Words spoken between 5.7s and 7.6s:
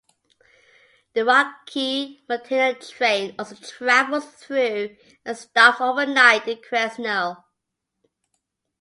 overnight in Quesnel.